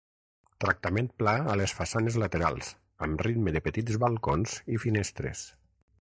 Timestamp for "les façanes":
1.61-2.17